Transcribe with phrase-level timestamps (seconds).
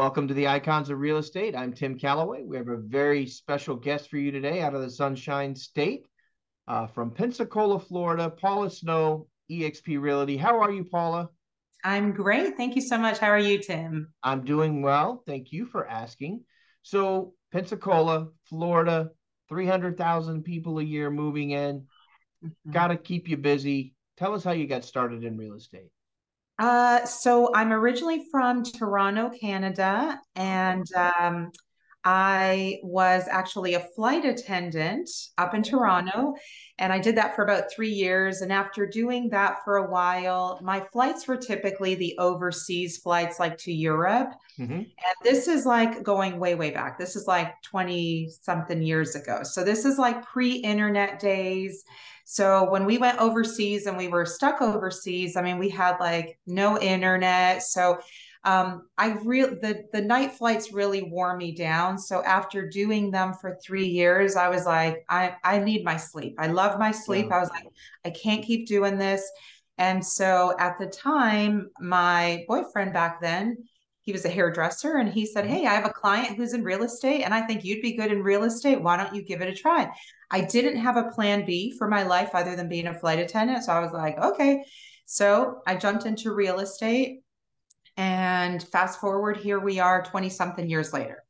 [0.00, 1.54] Welcome to the Icons of Real Estate.
[1.54, 2.42] I'm Tim Calloway.
[2.42, 6.06] We have a very special guest for you today out of the Sunshine State
[6.66, 10.38] uh, from Pensacola, Florida, Paula Snow, eXp Realty.
[10.38, 11.28] How are you, Paula?
[11.84, 12.56] I'm great.
[12.56, 13.18] Thank you so much.
[13.18, 14.10] How are you, Tim?
[14.22, 15.22] I'm doing well.
[15.26, 16.44] Thank you for asking.
[16.80, 19.10] So, Pensacola, Florida,
[19.50, 21.80] 300,000 people a year moving in.
[22.42, 22.70] Mm-hmm.
[22.70, 23.94] Got to keep you busy.
[24.16, 25.90] Tell us how you got started in real estate.
[26.60, 31.50] Uh, so I'm originally from Toronto, Canada, and um,
[32.04, 36.34] I was actually a flight attendant up in Toronto,
[36.78, 38.40] and I did that for about three years.
[38.40, 43.58] And after doing that for a while, my flights were typically the overseas flights, like
[43.58, 44.32] to Europe.
[44.58, 44.72] Mm-hmm.
[44.72, 46.98] And this is like going way, way back.
[46.98, 49.42] This is like 20 something years ago.
[49.42, 51.84] So this is like pre internet days.
[52.24, 56.38] So when we went overseas and we were stuck overseas, I mean, we had like
[56.46, 57.62] no internet.
[57.62, 57.98] So
[58.44, 61.98] um, I really the the night flights really wore me down.
[61.98, 66.36] So after doing them for three years, I was like, I I need my sleep.
[66.38, 67.26] I love my sleep.
[67.28, 67.36] Yeah.
[67.36, 67.66] I was like,
[68.04, 69.30] I can't keep doing this.
[69.76, 73.56] And so at the time, my boyfriend back then,
[74.02, 76.82] he was a hairdresser, and he said, Hey, I have a client who's in real
[76.82, 78.80] estate, and I think you'd be good in real estate.
[78.80, 79.90] Why don't you give it a try?
[80.30, 83.64] I didn't have a plan B for my life other than being a flight attendant.
[83.64, 84.64] So I was like, okay.
[85.04, 87.20] So I jumped into real estate.
[88.00, 91.22] And fast forward, here we are 20 something years later.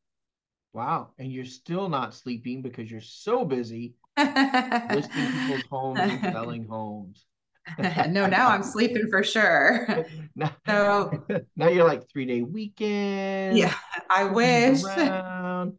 [0.72, 1.10] Wow.
[1.19, 7.26] And you're still not sleeping because you're so busy listing people's homes and selling homes.
[8.08, 10.06] no, now I'm sleeping for sure.
[10.36, 11.25] now, so
[11.56, 13.58] now you're like three day weekend.
[13.58, 13.75] Yeah,
[14.08, 14.84] I wish.
[14.84, 15.75] Around,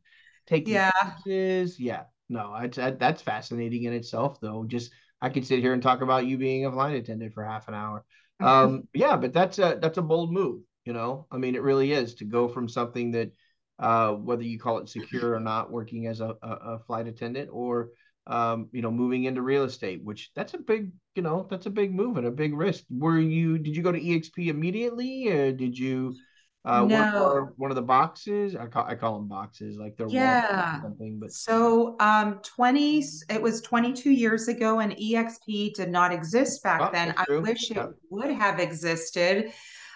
[0.46, 0.92] taking yeah.
[0.92, 1.80] Classes.
[1.80, 4.64] Yeah no, I, that's fascinating in itself, though.
[4.66, 4.92] Just
[5.22, 7.74] I could sit here and talk about you being a flight attendant for half an
[7.74, 8.06] hour.
[8.40, 10.62] Um, yeah, but that's a that's a bold move.
[10.86, 13.32] You know, I mean, it really is to go from something that,
[13.80, 17.90] uh, whether you call it secure or not, working as a, a, flight attendant, or
[18.28, 21.72] um, you know, moving into real estate, which that's a big, you know, that's a
[21.72, 22.84] big move and a big risk.
[22.90, 23.58] Were you?
[23.58, 26.16] Did you go to EXP immediately, or did you?
[26.64, 27.50] uh, no.
[27.58, 28.56] one of the boxes.
[28.56, 31.20] I call I call them boxes, like they're yeah something.
[31.20, 33.04] But so um, twenty.
[33.30, 37.16] It was twenty two years ago, and EXP did not exist back oh, then.
[37.18, 37.86] I wish yeah.
[37.86, 39.52] it would have existed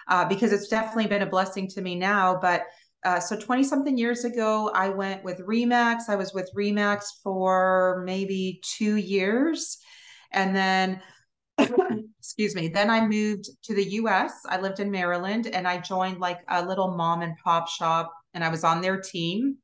[0.08, 2.38] uh, because it's definitely been a blessing to me now.
[2.40, 2.64] But
[3.04, 6.08] uh, so 20 something years ago, I went with Remax.
[6.08, 9.78] I was with Remax for maybe two years.
[10.32, 11.00] And then
[12.18, 12.68] excuse me.
[12.68, 14.32] Then I moved to the US.
[14.48, 18.44] I lived in Maryland and I joined like a little mom and pop shop and
[18.44, 19.58] I was on their team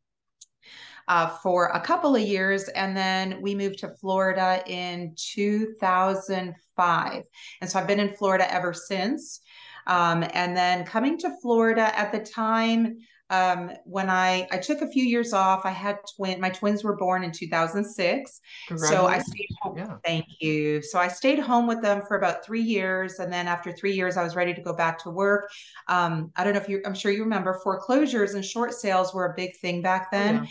[1.08, 2.68] uh, for a couple of years.
[2.68, 7.22] And then we moved to Florida in 2005.
[7.60, 9.40] And so I've been in Florida ever since.
[9.86, 12.96] Um, and then coming to Florida at the time,
[13.32, 15.64] um, when I I took a few years off.
[15.64, 16.38] I had twin.
[16.38, 18.40] My twins were born in 2006,
[18.76, 19.78] so I stayed home.
[19.78, 19.96] Yeah.
[20.04, 20.82] Thank you.
[20.82, 24.18] So I stayed home with them for about three years, and then after three years,
[24.18, 25.50] I was ready to go back to work.
[25.88, 26.82] Um, I don't know if you.
[26.84, 30.34] I'm sure you remember foreclosures and short sales were a big thing back oh, then.
[30.34, 30.50] Yeah.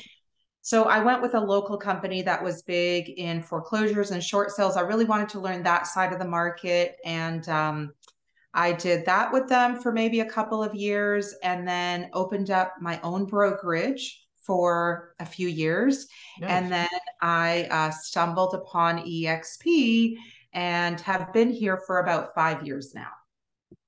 [0.64, 4.76] So I went with a local company that was big in foreclosures and short sales.
[4.76, 7.94] I really wanted to learn that side of the market, and um,
[8.54, 12.76] I did that with them for maybe a couple of years and then opened up
[12.82, 16.08] my own brokerage for a few years.
[16.40, 16.50] Nice.
[16.50, 16.90] And then
[17.22, 20.16] I uh, stumbled upon EXP
[20.54, 23.10] and have been here for about five years now.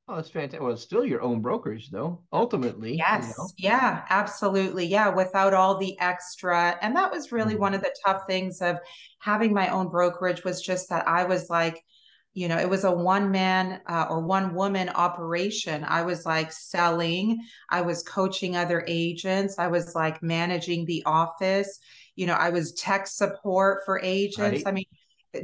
[0.07, 0.61] Oh, that's fantastic.
[0.61, 2.95] Well, it's still your own brokerage, though, ultimately.
[2.97, 3.33] Yes.
[3.37, 3.49] You know?
[3.57, 4.85] Yeah, absolutely.
[4.85, 6.77] Yeah, without all the extra.
[6.81, 7.61] And that was really mm-hmm.
[7.61, 8.79] one of the tough things of
[9.19, 11.81] having my own brokerage was just that I was like,
[12.33, 15.85] you know it was a one man uh, or one woman operation.
[15.87, 17.39] I was like selling
[17.69, 21.79] i was coaching other agents i was like managing the office.
[22.15, 24.63] You know i was tech support for agents.
[24.65, 24.67] Right.
[24.67, 24.85] i mean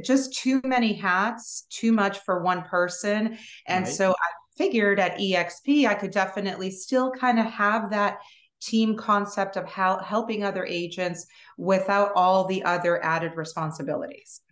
[0.02, 3.38] just too many hats too much for one person.
[3.66, 3.94] And right.
[3.94, 8.18] so i figured at exp i could definitely still kind of have that
[8.60, 11.26] team concept of how helping other agents
[11.56, 14.42] without all the other added responsibilities.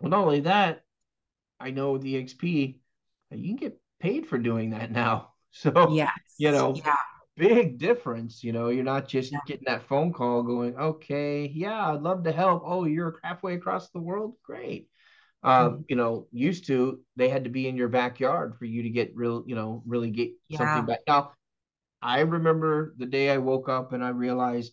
[0.00, 0.84] Well not only that
[1.62, 2.78] I know the XP,
[3.30, 5.28] you can get paid for doing that now.
[5.54, 6.94] So yes, you know, yeah.
[7.36, 8.42] big difference.
[8.42, 9.40] You know, you're not just yeah.
[9.46, 12.62] getting that phone call going, okay, yeah, I'd love to help.
[12.64, 14.32] Oh, you're halfway across the world.
[14.42, 14.88] Great.
[15.42, 15.82] Uh, mm-hmm.
[15.88, 19.14] you know, used to they had to be in your backyard for you to get
[19.14, 20.56] real, you know, really get yeah.
[20.56, 21.00] something back.
[21.06, 21.32] Now,
[22.00, 24.72] I remember the day I woke up and I realized,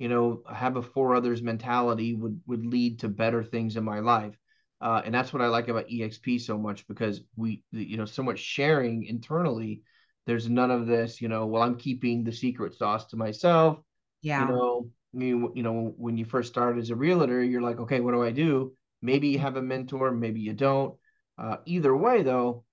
[0.00, 4.00] you know, have a four others mentality would would lead to better things in my
[4.00, 4.36] life.
[4.80, 8.22] Uh, and that's what I like about EXP so much because we, you know, so
[8.22, 9.82] much sharing internally.
[10.26, 11.46] There's none of this, you know.
[11.46, 13.78] Well, I'm keeping the secret sauce to myself.
[14.22, 14.46] Yeah.
[14.46, 18.00] You know, you, you know, when you first started as a realtor, you're like, okay,
[18.00, 18.72] what do I do?
[19.00, 20.96] Maybe you have a mentor, maybe you don't.
[21.38, 22.64] Uh, either way, though,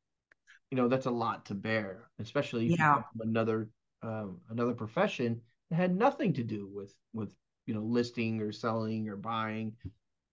[0.74, 2.88] you know that's a lot to bear, especially if yeah.
[2.88, 3.70] you come from another
[4.02, 5.40] um, another profession
[5.70, 7.32] that had nothing to do with with
[7.68, 9.74] you know listing or selling or buying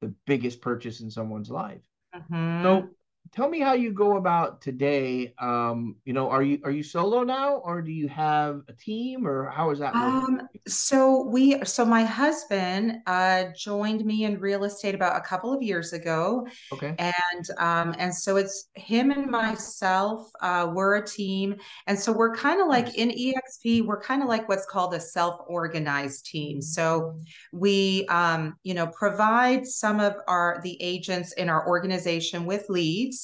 [0.00, 1.82] the biggest purchase in someone's life.
[2.14, 2.62] Mm-hmm.
[2.62, 2.88] So
[3.32, 7.22] tell me how you go about today um you know are you are you solo
[7.22, 11.84] now or do you have a team or how is that um so we so
[11.84, 16.46] my husband uh joined me in real estate about a couple of years ago.
[16.72, 16.94] Okay.
[16.98, 21.56] And um and so it's him and myself uh we're a team.
[21.86, 22.94] And so we're kind of like nice.
[22.94, 26.62] in exp we're kind of like what's called a self-organized team.
[26.62, 27.20] So
[27.52, 33.19] we um you know provide some of our the agents in our organization with leads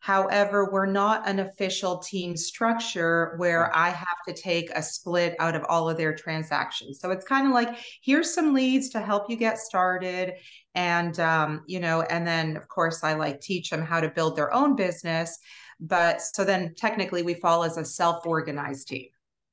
[0.00, 5.54] However, we're not an official team structure where I have to take a split out
[5.54, 6.98] of all of their transactions.
[6.98, 10.34] So it's kind of like here's some leads to help you get started.
[10.74, 14.34] And, um, you know, and then of course, I like teach them how to build
[14.34, 15.38] their own business.
[15.78, 19.06] But so then technically we fall as a self organized team.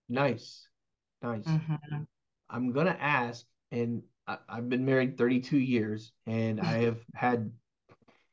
[0.10, 0.66] Nice.
[1.22, 1.46] Nice.
[1.46, 2.04] Mm-hmm.
[2.50, 4.02] I'm going to ask, and
[4.48, 7.52] I've been married 32 years and I have had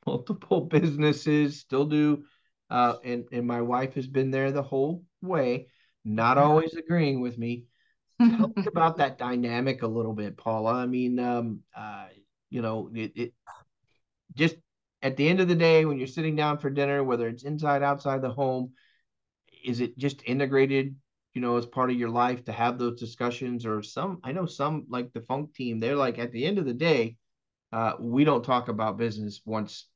[0.06, 2.24] multiple businesses, still do.
[2.68, 5.68] Uh, and and my wife has been there the whole way,
[6.04, 7.64] not always agreeing with me.
[8.18, 10.74] Tell me about that dynamic a little bit, Paula.
[10.74, 12.06] I mean, um, uh,
[12.50, 13.32] you know, it, it
[14.34, 14.56] just
[15.02, 17.82] at the end of the day when you're sitting down for dinner, whether it's inside
[17.82, 18.72] outside the home,
[19.64, 20.96] is it just integrated?
[21.34, 24.46] You know, as part of your life to have those discussions, or some I know
[24.46, 27.16] some like the Funk team, they're like at the end of the day,
[27.72, 29.86] uh, we don't talk about business once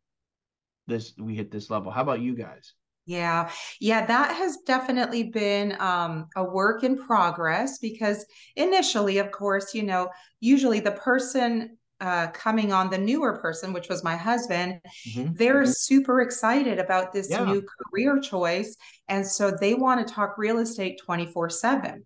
[0.86, 1.90] this we hit this level.
[1.90, 2.74] How about you guys?
[3.06, 3.50] Yeah,
[3.80, 8.24] yeah, that has definitely been um, a work in progress because
[8.56, 13.88] initially, of course, you know, usually the person uh, coming on, the newer person, which
[13.88, 15.32] was my husband, mm-hmm.
[15.34, 15.72] they're mm-hmm.
[15.72, 17.44] super excited about this yeah.
[17.44, 18.76] new career choice.
[19.08, 22.04] And so they want to talk real estate 24 7.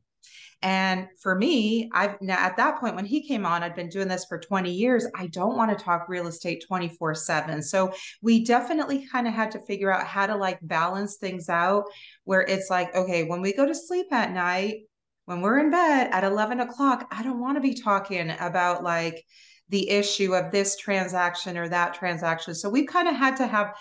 [0.64, 4.08] And for me, I've now at that point when he came on, I'd been doing
[4.08, 5.06] this for 20 years.
[5.14, 7.62] I don't want to talk real estate 24 7.
[7.62, 11.84] So we definitely kind of had to figure out how to like balance things out
[12.24, 14.84] where it's like, okay, when we go to sleep at night,
[15.26, 19.22] when we're in bed at 11 o'clock, I don't want to be talking about like,
[19.68, 22.54] the issue of this transaction or that transaction.
[22.54, 23.74] So we've kind of had to have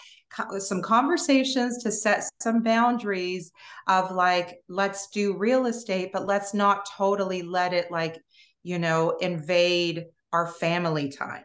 [0.59, 3.51] some conversations to set some boundaries
[3.87, 8.19] of like let's do real estate but let's not totally let it like
[8.63, 11.43] you know invade our family time.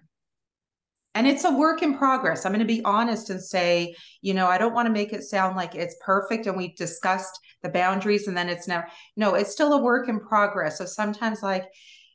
[1.15, 2.47] And it's a work in progress.
[2.47, 5.23] I'm going to be honest and say you know i don't want to make it
[5.23, 8.85] sound like it's perfect and we discussed the boundaries and then it's now
[9.17, 10.79] no it's still a work in progress.
[10.79, 11.65] So sometimes like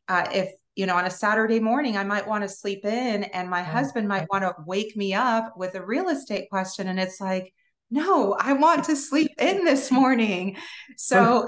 [0.08, 3.50] uh, if you know, on a Saturday morning, I might want to sleep in, and
[3.50, 6.88] my husband might want to wake me up with a real estate question.
[6.88, 7.54] And it's like,
[7.92, 10.58] no, I want to sleep in this morning.
[10.98, 11.48] So,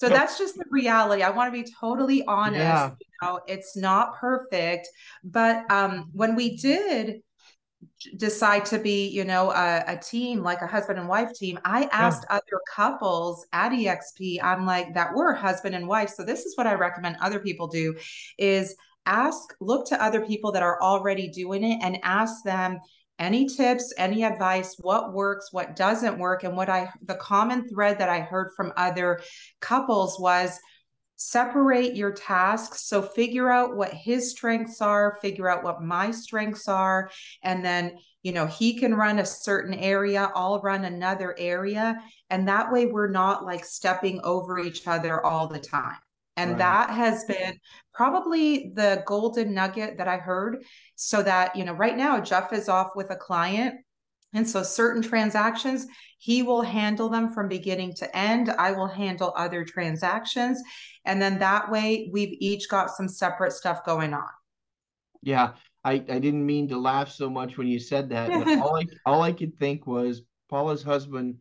[0.00, 1.22] so that's just the reality.
[1.22, 2.60] I want to be totally honest.
[2.60, 2.90] Yeah.
[2.90, 4.88] You know, it's not perfect,
[5.22, 7.20] but um, when we did
[8.16, 11.84] decide to be, you know, a, a, team like a husband and wife team, I
[11.92, 12.36] asked yeah.
[12.36, 16.10] other couples at EXP, I'm like that we're husband and wife.
[16.10, 17.94] So this is what I recommend other people do
[18.38, 18.74] is
[19.06, 22.78] ask, look to other people that are already doing it and ask them
[23.18, 26.42] any tips, any advice, what works, what doesn't work.
[26.42, 29.20] And what I, the common thread that I heard from other
[29.60, 30.58] couples was,
[31.20, 32.86] separate your tasks.
[32.86, 37.10] So figure out what his strengths are, figure out what my strengths are,
[37.42, 41.98] and then you know he can run a certain area i'll run another area
[42.28, 45.96] and that way we're not like stepping over each other all the time
[46.36, 46.58] and right.
[46.58, 47.58] that has been
[47.94, 50.62] probably the golden nugget that i heard
[50.96, 53.74] so that you know right now jeff is off with a client
[54.32, 55.86] and so certain transactions,
[56.18, 58.50] he will handle them from beginning to end.
[58.50, 60.62] I will handle other transactions.
[61.04, 64.28] And then that way we've each got some separate stuff going on.
[65.22, 65.52] Yeah.
[65.82, 68.30] I, I didn't mean to laugh so much when you said that.
[68.62, 71.36] all I all I could think was Paula's husband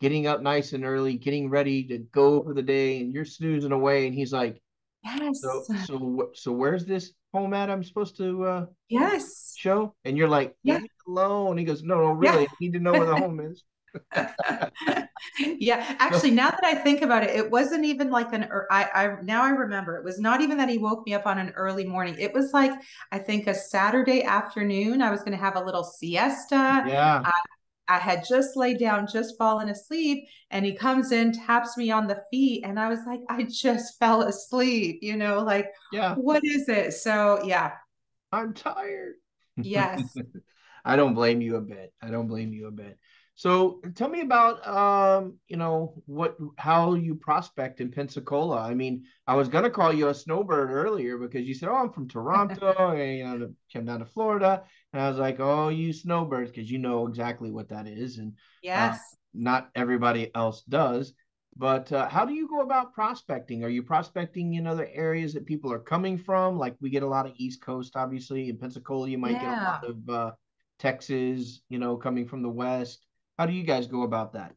[0.00, 3.72] getting up nice and early, getting ready to go for the day, and you're snoozing
[3.72, 4.60] away, and he's like,
[5.04, 5.40] Yes.
[5.40, 9.94] So so so where's this home at I'm supposed to uh yes show?
[10.04, 10.74] And you're like, yeah.
[10.74, 11.58] leave me alone.
[11.58, 12.48] He goes, No, no, really, yeah.
[12.50, 13.64] I need to know where the home is.
[15.38, 18.48] yeah, actually, now that I think about it, it wasn't even like an.
[18.70, 21.38] I, I now I remember it was not even that he woke me up on
[21.38, 22.16] an early morning.
[22.18, 22.72] It was like
[23.12, 25.00] I think a Saturday afternoon.
[25.00, 26.84] I was going to have a little siesta.
[26.86, 27.22] Yeah.
[27.24, 27.32] I,
[27.88, 32.06] I had just laid down, just fallen asleep, and he comes in, taps me on
[32.06, 34.98] the feet, and I was like, I just fell asleep.
[35.02, 36.94] You know, like, yeah, what is it?
[36.94, 37.72] So yeah,
[38.32, 39.14] I'm tired.
[39.56, 40.16] Yes.
[40.84, 41.92] I don't blame you a bit.
[42.02, 42.98] I don't blame you a bit.
[43.36, 48.60] So tell me about um, you know, what how you prospect in Pensacola.
[48.60, 51.90] I mean, I was gonna call you a snowbird earlier because you said, Oh, I'm
[51.90, 54.64] from Toronto and you know, came down to Florida.
[54.94, 58.18] And I was like, Oh, you snowbirds, because you know exactly what that is.
[58.18, 61.12] And yes, uh, not everybody else does.
[61.56, 63.64] But uh, how do you go about prospecting?
[63.64, 66.58] Are you prospecting in other areas that people are coming from?
[66.58, 68.48] Like we get a lot of East Coast, obviously.
[68.48, 69.40] In Pensacola, you might yeah.
[69.40, 70.32] get a lot of uh,
[70.78, 73.04] Texas, you know, coming from the West.
[73.36, 74.54] How do you guys go about that?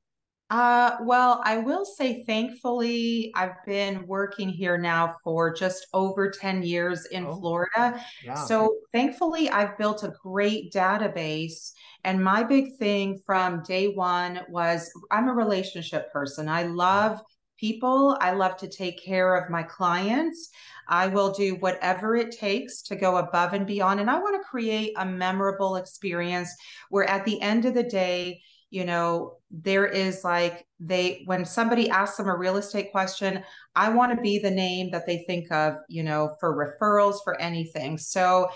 [0.49, 6.63] Uh, well, I will say, thankfully, I've been working here now for just over 10
[6.63, 8.01] years in oh, Florida.
[8.23, 8.35] Yeah.
[8.35, 11.73] So, thankfully, I've built a great database.
[12.05, 16.47] And my big thing from day one was I'm a relationship person.
[16.47, 17.21] I love
[17.59, 20.49] people, I love to take care of my clients.
[20.87, 23.99] I will do whatever it takes to go above and beyond.
[23.99, 26.55] And I want to create a memorable experience
[26.89, 31.89] where at the end of the day, you know there is like they when somebody
[31.89, 33.43] asks them a real estate question
[33.75, 37.39] i want to be the name that they think of you know for referrals for
[37.39, 37.97] anything.
[37.97, 38.50] So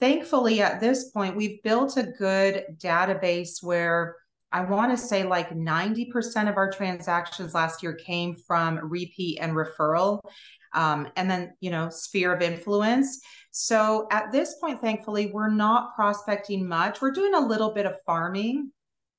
[0.00, 4.16] thankfully at this point we've built a good database where
[4.52, 9.52] i want to say like 90% of our transactions last year came from repeat and
[9.52, 10.20] referral
[10.72, 13.20] um, and then you know sphere of influence.
[13.50, 17.00] So at this point thankfully we're not prospecting much.
[17.00, 18.70] We're doing a little bit of farming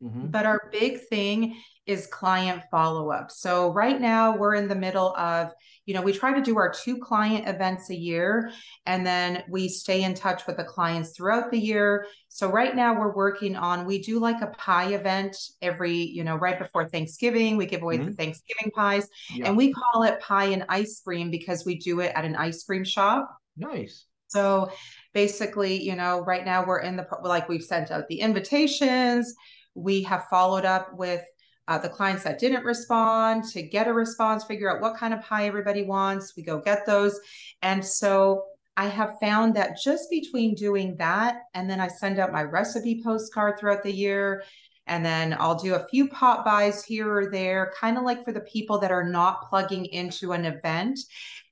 [0.02, 0.28] Mm-hmm.
[0.28, 3.32] But our big thing is client follow up.
[3.32, 5.52] So right now we're in the middle of,
[5.86, 8.52] you know, we try to do our two client events a year
[8.86, 12.06] and then we stay in touch with the clients throughout the year.
[12.28, 16.36] So right now we're working on, we do like a pie event every, you know,
[16.36, 17.58] right before Thanksgiving.
[17.58, 18.12] We give away mm-hmm.
[18.12, 19.48] the Thanksgiving pies yeah.
[19.48, 22.64] and we call it pie and ice cream because we do it at an ice
[22.64, 23.36] cream shop.
[23.58, 24.06] Nice.
[24.28, 24.72] So
[25.16, 29.34] basically, you know, right now we're in the, like we've sent out the invitations
[29.76, 31.24] we have followed up with
[31.68, 35.22] uh, the clients that didn't respond to get a response, figure out what kind of
[35.22, 36.34] pie everybody wants.
[36.36, 37.20] We go get those.
[37.62, 38.44] And so
[38.76, 43.02] I have found that just between doing that and then I send out my recipe
[43.04, 44.44] postcard throughout the year.
[44.88, 48.40] And then I'll do a few pop-bys here or there, kind of like for the
[48.42, 51.00] people that are not plugging into an event.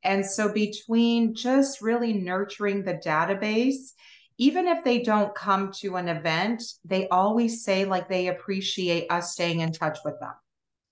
[0.03, 3.91] And so between just really nurturing the database
[4.37, 9.33] even if they don't come to an event, they always say like they appreciate us
[9.33, 10.33] staying in touch with them.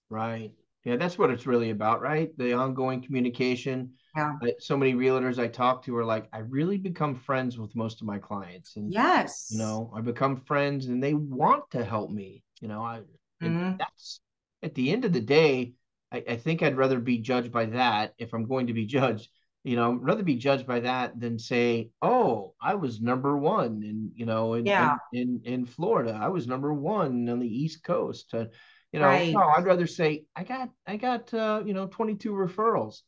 [0.10, 0.52] Right.
[0.84, 2.36] Yeah, that's what it's really about, right?
[2.38, 3.94] The ongoing communication.
[4.16, 4.34] Yeah.
[4.60, 8.08] So many realtors I talk to are like, I really become friends with most of
[8.08, 8.76] my clients.
[8.78, 12.44] And yes, you know, I become friends and they want to help me.
[12.62, 13.02] You know, I
[13.44, 13.78] mm-hmm.
[13.78, 14.22] that's
[14.64, 15.74] at the end of the day,
[16.12, 19.30] I, I think I'd rather be judged by that if I'm going to be judged
[19.66, 24.12] you know, rather be judged by that than say, "Oh, I was number one," in
[24.16, 24.98] you know, in yeah.
[25.12, 28.32] in, in, in Florida, I was number one on the East Coast.
[28.32, 28.46] Uh,
[28.92, 29.34] you know, right.
[29.34, 33.02] no, I'd rather say, "I got, I got, uh, you know, 22 referrals,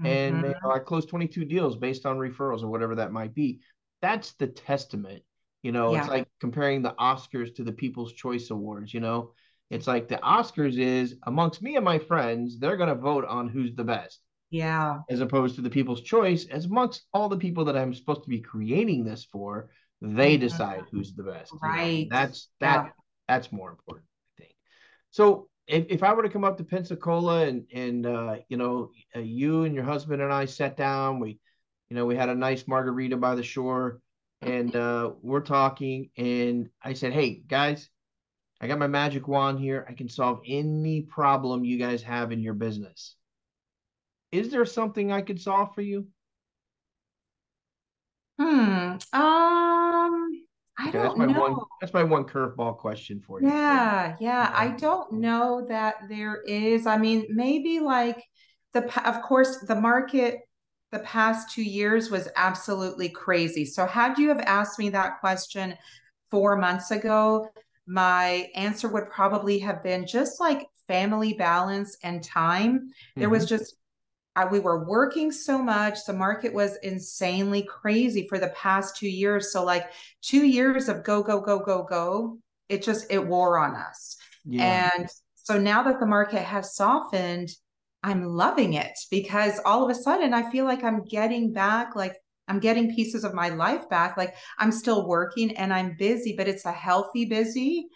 [0.00, 0.06] mm-hmm.
[0.06, 3.60] and you know, I closed 22 deals based on referrals or whatever that might be."
[4.02, 5.22] That's the testament.
[5.62, 6.00] You know, yeah.
[6.00, 8.92] it's like comparing the Oscars to the People's Choice Awards.
[8.92, 9.30] You know,
[9.70, 13.48] it's like the Oscars is amongst me and my friends, they're going to vote on
[13.48, 14.18] who's the best
[14.50, 14.98] yeah.
[15.08, 18.28] As opposed to the people's choice, as amongst all the people that I'm supposed to
[18.28, 19.70] be creating this for,
[20.02, 20.42] they mm-hmm.
[20.42, 21.52] decide who's the best.
[21.62, 21.90] Right.
[21.90, 22.16] You know?
[22.16, 22.90] That's that yeah.
[23.28, 24.54] that's more important, I think.
[25.10, 28.90] So if, if I were to come up to Pensacola and and uh, you know
[29.14, 31.38] uh, you and your husband and I sat down, we
[31.88, 34.00] you know we had a nice margarita by the shore,
[34.42, 37.88] and uh, we're talking, and I said, hey guys,
[38.60, 39.86] I got my magic wand here.
[39.88, 43.14] I can solve any problem you guys have in your business
[44.32, 46.06] is there something I could solve for you?
[48.38, 48.96] Hmm.
[49.12, 50.30] Um.
[50.78, 51.40] I okay, don't that's my know.
[51.40, 51.56] one.
[51.80, 53.48] That's my one curveball question for you.
[53.48, 54.50] Yeah, yeah.
[54.54, 56.86] I don't know that there is.
[56.86, 58.22] I mean, maybe like
[58.72, 58.84] the.
[59.06, 60.38] Of course, the market
[60.90, 63.64] the past two years was absolutely crazy.
[63.64, 65.76] So, had you have asked me that question
[66.30, 67.48] four months ago,
[67.86, 72.78] my answer would probably have been just like family balance and time.
[72.78, 73.20] Mm-hmm.
[73.20, 73.58] There was mm-hmm.
[73.58, 73.76] just,
[74.36, 76.04] I, we were working so much.
[76.06, 79.52] The market was insanely crazy for the past two years.
[79.52, 79.90] So, like
[80.22, 84.16] two years of go, go, go, go, go, it just, it wore on us.
[84.44, 84.90] Yeah.
[84.94, 87.50] And so now that the market has softened,
[88.02, 92.16] I'm loving it because all of a sudden I feel like I'm getting back, like
[92.48, 94.16] I'm getting pieces of my life back.
[94.16, 97.88] Like I'm still working and I'm busy, but it's a healthy busy.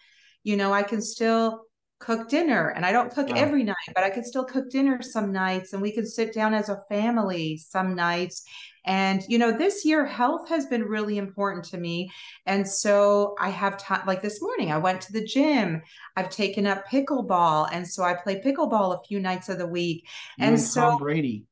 [0.42, 1.62] You know, I can still
[2.00, 3.36] cook dinner and I don't cook wow.
[3.36, 6.52] every night, but I can still cook dinner some nights and we can sit down
[6.54, 8.44] as a family some nights.
[8.86, 12.10] And, you know, this year health has been really important to me.
[12.44, 15.80] And so I have time, like this morning, I went to the gym.
[16.16, 17.70] I've taken up pickleball.
[17.72, 20.06] And so I play pickleball a few nights of the week.
[20.38, 21.44] You and, so Tom Brady.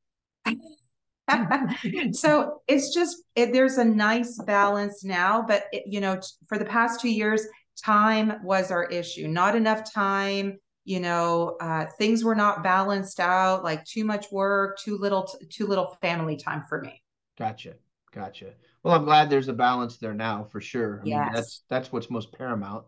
[2.13, 6.65] so it's just it, there's a nice balance now but it, you know for the
[6.65, 7.47] past two years
[7.77, 9.29] time was our issue.
[9.29, 14.79] Not enough time you know uh, things were not balanced out like too much work
[14.79, 17.03] too little t- too little family time for me.
[17.39, 17.75] Gotcha.
[18.13, 18.53] Gotcha.
[18.83, 21.01] Well i'm glad there's a balance there now for sure.
[21.05, 21.25] I yes.
[21.25, 22.85] Mean, that's that's what's most paramount.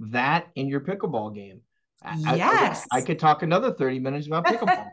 [0.00, 1.60] That in your pickleball game.
[2.18, 4.88] Yes I, I, I could talk another 30 minutes about pickleball.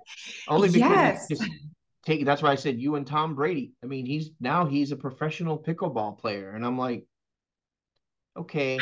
[0.47, 1.49] Only because yes.
[2.05, 4.95] take that's why i said you and tom brady i mean he's now he's a
[4.95, 6.51] professional pickleball player.
[6.51, 7.05] And i'm like
[8.37, 8.79] okay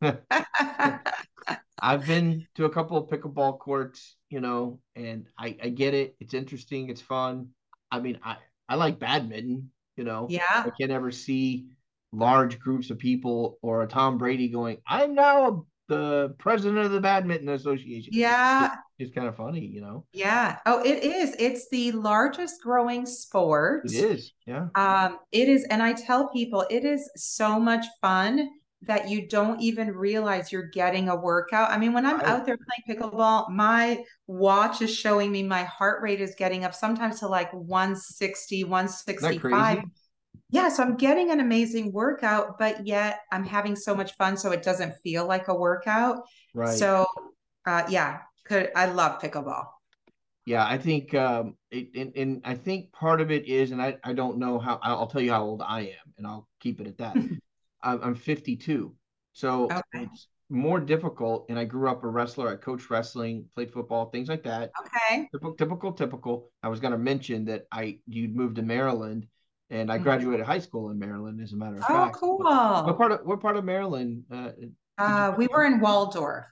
[1.82, 6.16] I've been to a couple of pickleball courts, you know, and I, I get it.
[6.20, 6.90] It's interesting.
[6.90, 7.48] It's fun.
[7.90, 8.36] I mean, I,
[8.68, 10.26] I like badminton, you know.
[10.30, 10.42] Yeah.
[10.48, 11.66] I can never see
[12.12, 17.00] large groups of people or a Tom Brady going, I'm now the president of the
[17.00, 18.12] badminton association.
[18.14, 18.66] Yeah.
[18.98, 20.06] It's, it's kind of funny, you know.
[20.12, 20.58] Yeah.
[20.66, 21.34] Oh, it is.
[21.38, 23.86] It's the largest growing sport.
[23.86, 24.32] It is.
[24.46, 24.68] Yeah.
[24.76, 28.48] Um, it is, and I tell people it is so much fun
[28.82, 31.70] that you don't even realize you're getting a workout.
[31.70, 32.26] I mean, when I'm right.
[32.26, 36.74] out there playing pickleball, my watch is showing me my heart rate is getting up
[36.74, 39.82] sometimes to like 160, 165.
[40.52, 44.50] Yeah, so I'm getting an amazing workout, but yet I'm having so much fun, so
[44.50, 46.22] it doesn't feel like a workout.
[46.54, 46.76] Right.
[46.76, 47.06] So,
[47.66, 49.66] uh, yeah, could I love pickleball.
[50.46, 53.98] Yeah, I think, um, it, and, and I think part of it is, and I,
[54.02, 56.86] I don't know how, I'll tell you how old I am, and I'll keep it
[56.86, 57.16] at that.
[57.82, 58.94] I'm 52.
[59.32, 59.80] So okay.
[59.94, 61.46] it's more difficult.
[61.48, 62.48] And I grew up a wrestler.
[62.48, 64.70] I coached wrestling, played football, things like that.
[64.80, 65.28] Okay.
[65.32, 66.50] Typical, typical, typical.
[66.62, 69.26] I was going to mention that I you'd moved to Maryland,
[69.70, 70.04] and I mm-hmm.
[70.04, 71.40] graduated high school in Maryland.
[71.40, 72.16] As a matter of oh, fact.
[72.16, 72.38] Oh, cool.
[72.44, 74.24] What part of what part of Maryland?
[74.30, 74.50] Uh,
[74.98, 76.44] uh, we were in Waldorf.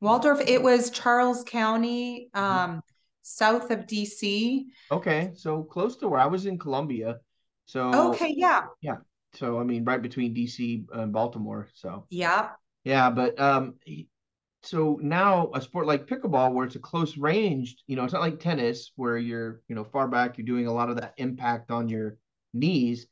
[0.00, 0.40] Waldorf.
[0.46, 2.44] It was Charles County, mm-hmm.
[2.44, 2.78] um, mm-hmm.
[3.22, 4.64] south of DC.
[4.90, 7.20] Okay, so close to where I was in Columbia.
[7.66, 8.96] So okay, yeah, yeah.
[9.36, 11.68] So I mean, right between DC and Baltimore.
[11.74, 12.50] So yeah,
[12.84, 13.10] yeah.
[13.10, 13.74] But um,
[14.62, 18.22] so now a sport like pickleball, where it's a close ranged, you know, it's not
[18.22, 21.70] like tennis where you're, you know, far back, you're doing a lot of that impact
[21.70, 22.16] on your
[22.52, 23.06] knees.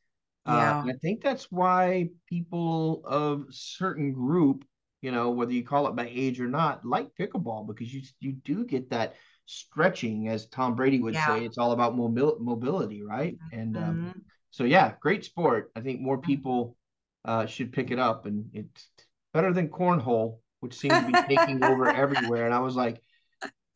[0.47, 0.79] Uh, yeah.
[0.79, 4.65] Uh, I think that's why people of certain group,
[5.03, 8.33] you know, whether you call it by age or not, like pickleball because you you
[8.33, 9.15] do get that
[9.47, 11.27] stretching, as Tom Brady would yeah.
[11.27, 11.45] say.
[11.45, 13.37] It's all about mobil- mobility, right?
[13.53, 14.09] And um, mm-hmm.
[14.09, 15.73] um, so yeah, great sport.
[15.75, 16.77] I think more people
[17.25, 18.89] uh, should pick it up, and it's
[19.35, 22.45] better than cornhole, which seems to be taking over everywhere.
[22.47, 23.03] And I was like,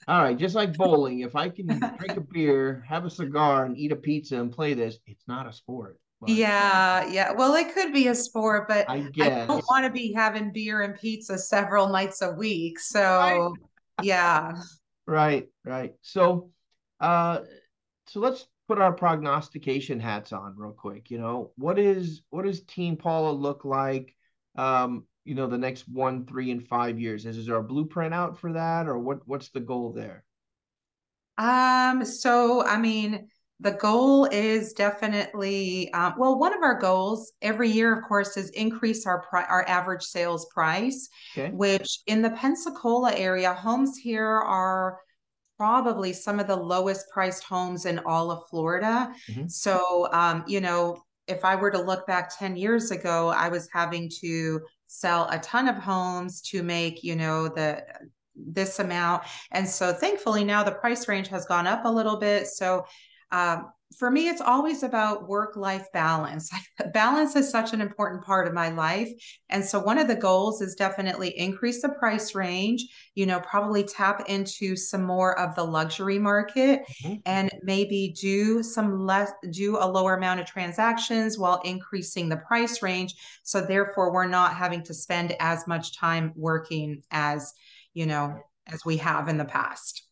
[0.07, 3.77] all right, just like bowling, if I can drink a beer, have a cigar, and
[3.77, 5.99] eat a pizza and play this, it's not a sport.
[6.21, 7.33] But, yeah, yeah.
[7.33, 10.83] Well, it could be a sport, but I, I don't want to be having beer
[10.83, 12.79] and pizza several nights a week.
[12.79, 13.51] So, right.
[14.03, 14.53] yeah.
[15.07, 15.95] Right, right.
[16.03, 16.51] So,
[17.01, 17.41] uh,
[18.07, 21.11] so let's put our prognostication hats on real quick.
[21.11, 24.15] You know, what is what does Team Paula look like?
[24.57, 27.27] Um, you know, the next one, three, and five years.
[27.27, 29.27] Is, is there a blueprint out for that, or what?
[29.27, 30.25] What's the goal there?
[31.39, 32.05] Um.
[32.05, 33.29] So, I mean,
[33.61, 36.39] the goal is definitely um, well.
[36.39, 40.47] One of our goals every year, of course, is increase our pri- our average sales
[40.53, 41.09] price.
[41.37, 41.51] Okay.
[41.51, 44.99] Which in the Pensacola area, homes here are
[45.57, 49.13] probably some of the lowest priced homes in all of Florida.
[49.31, 49.49] Mm-hmm.
[49.49, 53.69] So, um, you know, if I were to look back 10 years ago, I was
[53.73, 57.83] having to sell a ton of homes to make, you know, the
[58.37, 59.23] this amount.
[59.53, 62.47] And so thankfully now the price range has gone up a little bit.
[62.47, 62.85] So
[63.33, 66.51] um, for me, it's always about work life balance.
[66.93, 69.11] balance is such an important part of my life.
[69.49, 73.85] And so, one of the goals is definitely increase the price range, you know, probably
[73.85, 77.15] tap into some more of the luxury market mm-hmm.
[77.27, 82.83] and maybe do some less, do a lower amount of transactions while increasing the price
[82.83, 83.15] range.
[83.45, 87.53] So, therefore, we're not having to spend as much time working as,
[87.95, 90.03] you know, as we have in the past.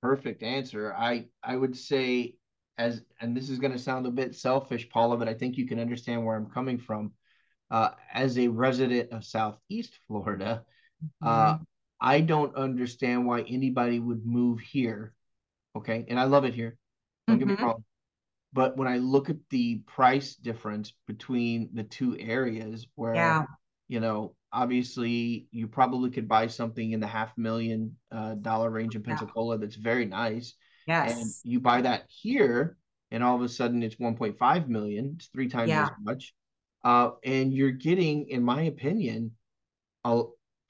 [0.00, 0.94] Perfect answer.
[0.94, 2.36] I I would say
[2.78, 5.66] as and this is going to sound a bit selfish, Paula, but I think you
[5.66, 7.12] can understand where I'm coming from.
[7.70, 10.64] Uh, as a resident of Southeast Florida,
[11.20, 11.62] uh, mm-hmm.
[12.00, 15.12] I don't understand why anybody would move here.
[15.74, 16.76] Okay, and I love it here.
[17.26, 17.40] Don't mm-hmm.
[17.40, 17.64] get me mm-hmm.
[17.64, 17.84] wrong.
[18.52, 23.44] But when I look at the price difference between the two areas, where yeah.
[23.88, 28.94] you know, obviously you probably could buy something in the half million uh, dollar range
[28.94, 29.60] in Pensacola yeah.
[29.60, 30.54] that's very nice
[30.86, 31.20] Yes.
[31.20, 32.76] And you buy that here,
[33.10, 35.14] and all of a sudden it's 1.5 million.
[35.16, 35.84] It's three times yeah.
[35.84, 36.34] as much.
[36.84, 39.32] Uh, and you're getting, in my opinion,
[40.04, 40.22] a,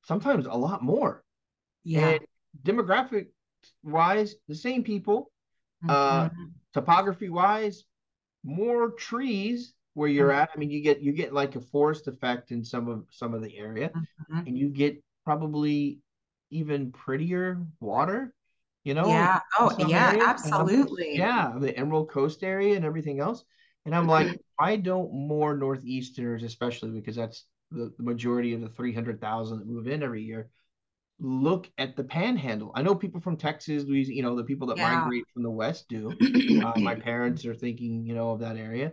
[0.05, 1.22] sometimes a lot more.
[1.85, 2.09] Yeah.
[2.09, 2.20] And
[2.62, 3.26] demographic
[3.83, 5.31] wise, the same people.
[5.87, 6.42] Uh, mm-hmm.
[6.42, 7.85] Uh, topography wise,
[8.44, 10.40] more trees where you're mm-hmm.
[10.40, 10.50] at.
[10.55, 13.42] I mean, you get you get like a forest effect in some of some of
[13.42, 14.46] the area, mm-hmm.
[14.46, 16.00] and you get probably
[16.50, 18.33] even prettier water
[18.87, 19.09] you know?
[19.09, 19.40] Yeah.
[19.59, 20.25] Oh, yeah, areas.
[20.25, 21.16] absolutely.
[21.16, 23.44] Yeah, the Emerald Coast area and everything else.
[23.85, 28.68] And I'm like, why don't more Northeasterners, especially because that's the, the majority of the
[28.68, 30.51] 300,000 that move in every year,
[31.18, 32.70] look at the panhandle?
[32.77, 35.01] I know people from Texas, Louisiana, you know, the people that yeah.
[35.01, 36.12] migrate from the West do.
[36.64, 38.92] uh, my parents are thinking, you know, of that area.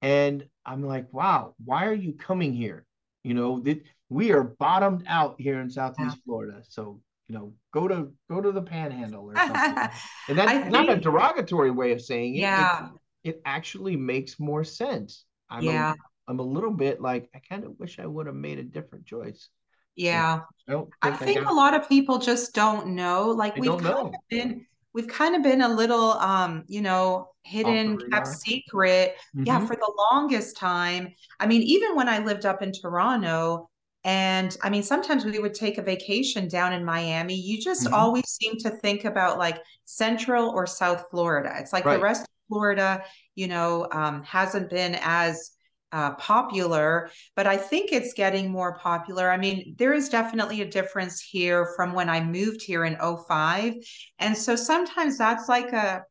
[0.00, 2.86] And I'm like, wow, why are you coming here?
[3.24, 6.22] You know, that we are bottomed out here in Southeast yeah.
[6.24, 6.62] Florida.
[6.66, 9.88] So you know, go to go to the panhandle or something.
[10.28, 12.40] and that's think, not a derogatory way of saying it.
[12.40, 12.88] Yeah.
[13.22, 15.24] It, it actually makes more sense.
[15.50, 15.92] I'm yeah.
[15.92, 18.62] A, I'm a little bit like I kind of wish I would have made a
[18.62, 19.48] different choice.
[19.94, 20.40] Yeah.
[20.68, 23.28] I think, I think I a lot of people just don't know.
[23.30, 24.06] Like we've kind know.
[24.06, 24.64] of been
[24.94, 29.16] we've kind of been a little um, you know, hidden kept secret.
[29.36, 29.44] Mm-hmm.
[29.44, 31.14] Yeah, for the longest time.
[31.40, 33.68] I mean, even when I lived up in Toronto,
[34.04, 37.34] and I mean, sometimes we would take a vacation down in Miami.
[37.34, 37.94] You just mm-hmm.
[37.94, 41.52] always seem to think about like Central or South Florida.
[41.58, 41.96] It's like right.
[41.96, 43.02] the rest of Florida,
[43.34, 45.52] you know, um, hasn't been as
[45.90, 49.30] uh, popular, but I think it's getting more popular.
[49.30, 53.74] I mean, there is definitely a difference here from when I moved here in 05.
[54.18, 56.04] And so sometimes that's like a,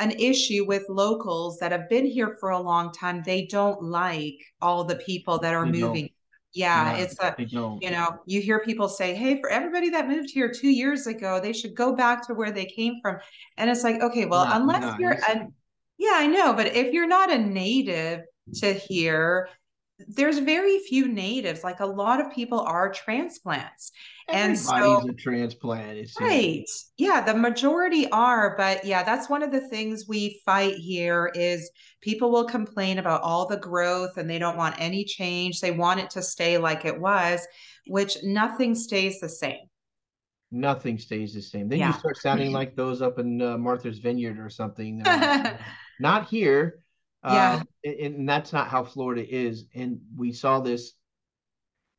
[0.00, 3.22] an issue with locals that have been here for a long time.
[3.24, 6.10] They don't like all the people that are they moving.
[6.54, 7.36] Yeah, it's a
[7.80, 11.40] you know, you hear people say, "Hey, for everybody that moved here 2 years ago,
[11.40, 13.18] they should go back to where they came from."
[13.56, 15.46] And it's like, "Okay, well, unless you're a
[15.98, 18.22] Yeah, I know, but if you're not a native
[18.56, 19.48] to here,
[20.08, 21.64] there's very few natives.
[21.64, 23.92] Like a lot of people are transplants.
[24.28, 25.98] and so a transplant.
[25.98, 26.64] It's right.
[26.96, 31.70] Yeah, the majority are, but yeah, that's one of the things we fight here is
[32.00, 35.60] people will complain about all the growth and they don't want any change.
[35.60, 37.46] They want it to stay like it was,
[37.86, 39.66] which nothing stays the same.
[40.50, 41.68] Nothing stays the same.
[41.68, 41.88] Then yeah.
[41.88, 45.02] you start sounding like those up in uh, Martha's Vineyard or something.
[46.00, 46.81] Not here
[47.24, 47.54] yeah.
[47.54, 49.66] Um, and, and that's not how Florida is.
[49.74, 50.92] And we saw this,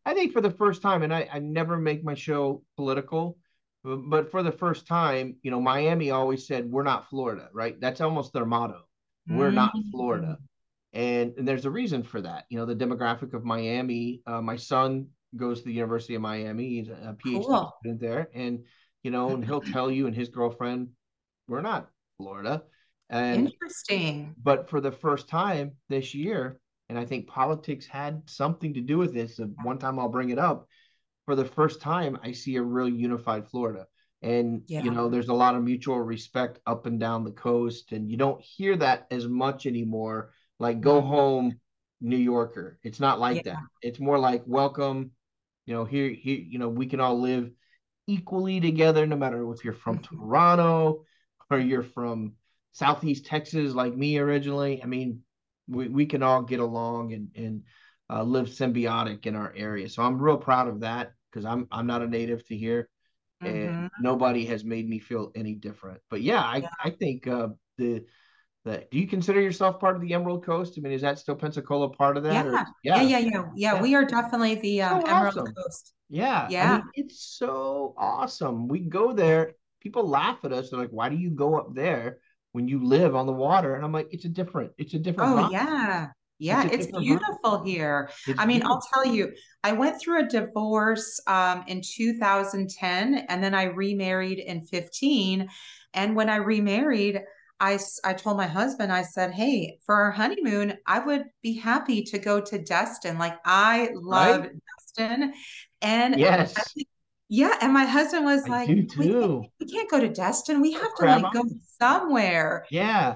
[0.05, 1.03] I think, for the first time.
[1.03, 3.37] And I, I never make my show political,
[3.83, 7.79] but for the first time, you know, Miami always said, we're not Florida, right?
[7.79, 8.81] That's almost their motto.
[9.27, 9.55] We're mm-hmm.
[9.55, 10.37] not Florida.
[10.91, 12.45] And, and, there's a reason for that.
[12.49, 14.21] You know, the demographic of Miami.
[14.27, 16.67] Uh, my son goes to the University of Miami.
[16.67, 17.73] He's a PhD cool.
[17.79, 18.29] student there.
[18.33, 18.63] And,
[19.01, 20.89] you know, and he'll tell you and his girlfriend,
[21.47, 22.63] we're not Florida.
[23.09, 24.35] And, Interesting.
[24.41, 28.97] But for the first time this year, and I think politics had something to do
[28.97, 29.39] with this.
[29.63, 30.67] One time I'll bring it up.
[31.25, 33.87] For the first time, I see a real unified Florida.
[34.21, 34.83] And, yeah.
[34.83, 37.93] you know, there's a lot of mutual respect up and down the coast.
[37.93, 40.33] And you don't hear that as much anymore.
[40.59, 41.09] Like, go mm-hmm.
[41.09, 41.59] home,
[42.01, 42.77] New Yorker.
[42.83, 43.53] It's not like yeah.
[43.53, 43.63] that.
[43.81, 45.11] It's more like, welcome,
[45.65, 47.49] you know, here, here, you know, we can all live
[48.07, 50.17] equally together, no matter if you're from mm-hmm.
[50.17, 51.05] Toronto
[51.49, 52.33] or you're from
[52.73, 54.83] Southeast Texas, like me originally.
[54.83, 55.21] I mean,
[55.67, 57.63] we, we can all get along and, and
[58.09, 59.87] uh, live symbiotic in our area.
[59.89, 62.89] So I'm real proud of that because I'm I'm not a native to here,
[63.41, 63.87] and mm-hmm.
[64.01, 66.01] nobody has made me feel any different.
[66.09, 66.69] But yeah, I yeah.
[66.83, 68.03] I think uh, the
[68.65, 70.75] the do you consider yourself part of the Emerald Coast?
[70.77, 72.45] I mean, is that still Pensacola part of that?
[72.45, 73.01] Yeah, or, yeah.
[73.01, 75.53] yeah, yeah, yeah, yeah, We are definitely the um, so Emerald awesome.
[75.53, 75.93] Coast.
[76.09, 76.71] Yeah, yeah.
[76.71, 78.67] I mean, it's so awesome.
[78.67, 79.53] We go there.
[79.79, 80.69] People laugh at us.
[80.69, 82.19] They're like, "Why do you go up there?"
[82.53, 83.75] When you live on the water.
[83.75, 85.31] And I'm like, it's a different, it's a different.
[85.31, 86.07] Oh, yeah.
[86.39, 88.09] Yeah, it's, it's beautiful here.
[88.27, 88.75] It's I mean, beautiful.
[88.75, 89.31] I'll tell you,
[89.63, 95.47] I went through a divorce um, in 2010 and then I remarried in 15.
[95.93, 97.21] And when I remarried,
[97.59, 102.03] I, I told my husband, I said, Hey, for our honeymoon, I would be happy
[102.03, 103.17] to go to Destin.
[103.17, 104.51] Like, I love right?
[104.97, 105.33] Destin.
[105.81, 106.53] And yes.
[107.33, 107.57] Yeah.
[107.61, 110.61] And my husband was I like, we can't, we can't, go to Destin.
[110.61, 111.43] We have to like go
[111.81, 112.65] somewhere.
[112.69, 113.15] Yeah.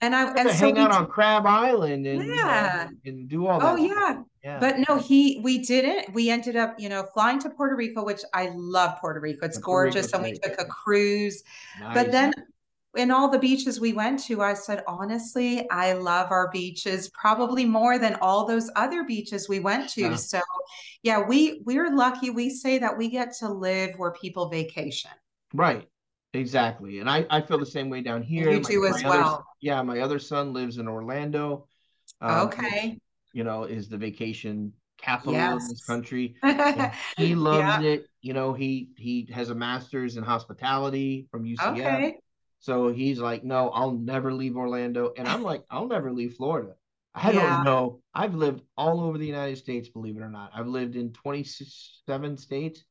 [0.00, 3.58] And I and so hang out on Crab Island and yeah uh, and do all
[3.58, 3.72] that.
[3.72, 4.22] Oh yeah.
[4.42, 4.58] yeah.
[4.58, 6.14] But no, he we didn't.
[6.14, 9.44] We ended up, you know, flying to Puerto Rico, which I love Puerto Rico.
[9.44, 10.12] It's Puerto gorgeous.
[10.14, 11.42] and we took a cruise.
[11.80, 11.94] Nice.
[11.94, 12.32] But then
[12.98, 17.64] in all the beaches we went to, I said, honestly, I love our beaches probably
[17.64, 20.00] more than all those other beaches we went to.
[20.02, 20.16] Yeah.
[20.16, 20.40] So
[21.02, 22.30] yeah, we we're lucky.
[22.30, 25.12] We say that we get to live where people vacation.
[25.54, 25.88] Right.
[26.34, 26.98] Exactly.
[26.98, 28.50] And I, I feel the same way down here.
[28.50, 29.34] You too as well.
[29.34, 31.66] Other, yeah, my other son lives in Orlando.
[32.20, 32.90] Um, okay.
[32.90, 32.98] Which,
[33.32, 35.54] you know, is the vacation capital yes.
[35.54, 36.34] of this country.
[37.16, 37.90] he loves yeah.
[37.90, 38.06] it.
[38.20, 41.78] You know, he he has a master's in hospitality from UCF.
[41.78, 42.16] Okay.
[42.60, 45.12] So he's like, no, I'll never leave Orlando.
[45.16, 46.74] And I'm like, I'll never leave Florida.
[47.14, 47.40] I yeah.
[47.40, 48.00] don't know.
[48.14, 50.50] I've lived all over the United States, believe it or not.
[50.54, 52.84] I've lived in 27 states.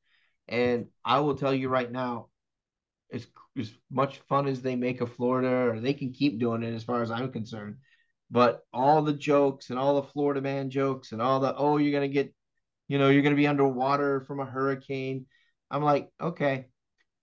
[0.47, 2.27] And I will tell you right now,
[3.12, 3.27] as,
[3.58, 6.84] as much fun as they make of Florida, or they can keep doing it as
[6.84, 7.77] far as I'm concerned.
[8.30, 11.91] But all the jokes and all the Florida man jokes and all the, oh, you're
[11.97, 12.34] going to get,
[12.88, 15.25] you know, you're going to be underwater from a hurricane.
[15.71, 16.67] I'm like, okay,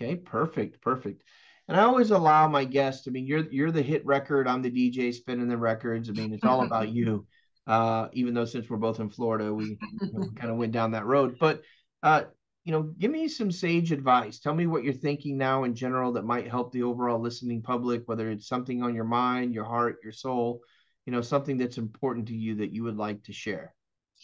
[0.00, 1.22] Okay, perfect, perfect.
[1.68, 3.06] And I always allow my guests.
[3.06, 4.48] I mean, you're you're the hit record.
[4.48, 6.08] I'm the DJ spinning the records.
[6.08, 7.26] I mean, it's all about you.
[7.66, 10.92] Uh, even though since we're both in Florida, we, you know, kind of went down
[10.92, 11.36] that road.
[11.38, 11.60] But
[12.02, 12.22] uh,
[12.70, 14.38] you know, give me some sage advice.
[14.38, 18.04] Tell me what you're thinking now in general that might help the overall listening public,
[18.06, 20.60] whether it's something on your mind, your heart, your soul,
[21.04, 23.74] you know, something that's important to you that you would like to share.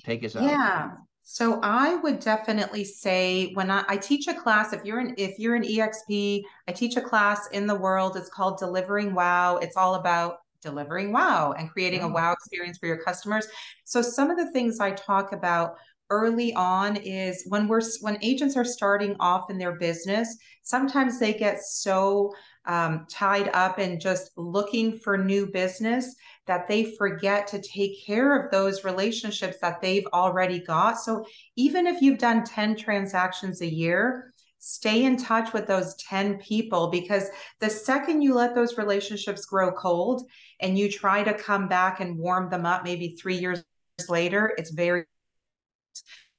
[0.04, 0.44] Take us out.
[0.44, 0.92] Yeah.
[1.24, 5.40] So I would definitely say when I, I, teach a class, if you're an if
[5.40, 8.16] you're an EXP, I teach a class in the world.
[8.16, 9.56] It's called Delivering Wow.
[9.56, 12.14] It's all about delivering wow and creating a mm.
[12.14, 13.46] wow experience for your customers.
[13.84, 15.76] So some of the things I talk about
[16.10, 21.32] early on is when we're when agents are starting off in their business, sometimes they
[21.32, 22.32] get so
[22.66, 26.14] um, tied up in just looking for new business
[26.46, 30.98] that they forget to take care of those relationships that they've already got.
[30.98, 31.24] So
[31.56, 36.88] even if you've done 10 transactions a year, stay in touch with those 10 people
[36.88, 37.28] because
[37.60, 40.28] the second you let those relationships grow cold
[40.60, 43.62] and you try to come back and warm them up maybe three years
[44.08, 45.04] later, it's very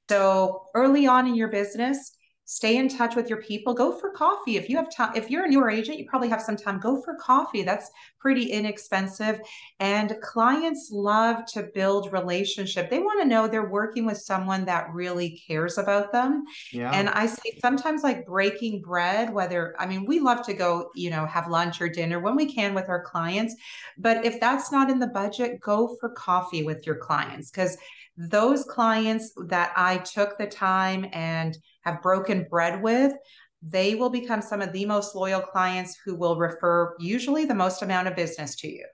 [0.09, 2.17] so early on in your business,
[2.49, 3.73] stay in touch with your people.
[3.73, 4.55] Go for coffee.
[4.55, 6.79] If you have time if you're a newer agent you probably have some time.
[6.79, 7.61] Go for coffee.
[7.61, 9.41] That's pretty inexpensive.
[9.81, 12.89] And clients love to build relationship.
[12.89, 16.45] They want to know they're working with someone that really cares about them.
[16.71, 16.91] Yeah.
[16.91, 21.09] and i say sometimes like breaking bread whether i mean we love to go you
[21.09, 23.55] know have lunch or dinner when we can with our clients.
[23.97, 27.51] But if that's not in the budget go for coffee with your clients.
[27.51, 27.77] Because
[28.17, 33.13] those clients that i took the time and have broken bread with,
[33.61, 37.81] they will become some of the most loyal clients who will refer usually the most
[37.81, 38.85] amount of business to you.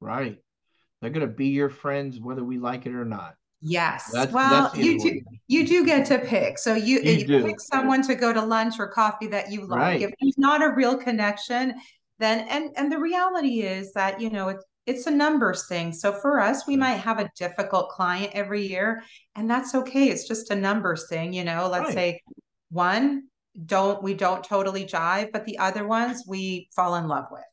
[0.00, 0.38] Right.
[1.00, 3.34] They're going to be your friends whether we like it or not.
[3.60, 4.10] Yes.
[4.12, 6.58] That's, well, that's you do you do get to pick.
[6.58, 9.78] So you, you, you pick someone to go to lunch or coffee that you like.
[9.78, 10.02] Right.
[10.02, 11.74] If there's not a real connection,
[12.18, 15.92] then and and the reality is that you know it's it's a numbers thing.
[15.92, 19.02] So for us, we might have a difficult client every year,
[19.34, 20.08] and that's okay.
[20.08, 21.68] It's just a numbers thing, you know.
[21.68, 21.94] Let's right.
[21.94, 22.22] say
[22.70, 23.24] one
[23.64, 27.44] don't we don't totally jive, but the other ones we fall in love with.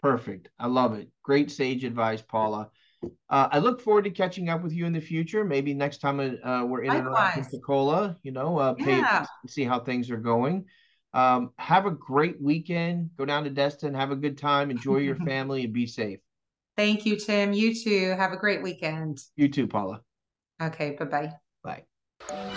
[0.00, 0.48] Perfect.
[0.58, 1.08] I love it.
[1.22, 2.70] Great sage advice, Paula.
[3.28, 5.44] Uh, I look forward to catching up with you in the future.
[5.44, 9.26] Maybe next time uh, we're in Pensacola, you know, uh, pay, yeah.
[9.46, 10.64] see how things are going.
[11.12, 13.10] Um, have a great weekend.
[13.16, 16.20] Go down to Destin, have a good time, enjoy your family, and be safe.
[16.76, 17.52] Thank you, Tim.
[17.52, 18.10] You too.
[18.10, 19.22] Have a great weekend.
[19.36, 20.02] You too, Paula.
[20.60, 20.96] Okay.
[20.98, 21.32] Bye-bye.
[21.62, 22.52] Bye.